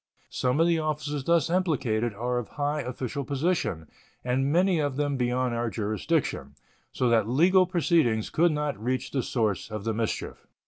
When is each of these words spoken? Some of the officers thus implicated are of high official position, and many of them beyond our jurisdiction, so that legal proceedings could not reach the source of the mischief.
Some 0.31 0.59
of 0.59 0.65
the 0.65 0.79
officers 0.79 1.25
thus 1.25 1.47
implicated 1.47 2.15
are 2.15 2.39
of 2.39 2.47
high 2.57 2.81
official 2.81 3.23
position, 3.23 3.87
and 4.25 4.51
many 4.51 4.79
of 4.79 4.95
them 4.95 5.15
beyond 5.15 5.53
our 5.53 5.69
jurisdiction, 5.69 6.55
so 6.91 7.07
that 7.09 7.29
legal 7.29 7.67
proceedings 7.67 8.31
could 8.31 8.51
not 8.51 8.83
reach 8.83 9.11
the 9.11 9.21
source 9.21 9.69
of 9.69 9.83
the 9.83 9.93
mischief. 9.93 10.47